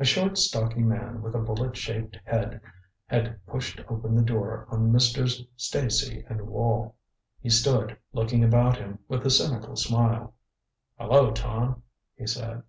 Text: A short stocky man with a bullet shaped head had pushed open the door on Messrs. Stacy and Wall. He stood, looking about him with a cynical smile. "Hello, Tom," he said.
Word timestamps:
A 0.00 0.04
short 0.04 0.38
stocky 0.38 0.80
man 0.82 1.22
with 1.22 1.36
a 1.36 1.40
bullet 1.40 1.76
shaped 1.76 2.18
head 2.24 2.60
had 3.06 3.38
pushed 3.46 3.78
open 3.88 4.16
the 4.16 4.20
door 4.24 4.66
on 4.70 4.90
Messrs. 4.90 5.46
Stacy 5.56 6.24
and 6.28 6.48
Wall. 6.48 6.96
He 7.40 7.48
stood, 7.48 7.96
looking 8.12 8.42
about 8.42 8.78
him 8.78 8.98
with 9.06 9.24
a 9.24 9.30
cynical 9.30 9.76
smile. 9.76 10.34
"Hello, 10.98 11.30
Tom," 11.30 11.84
he 12.16 12.26
said. 12.26 12.64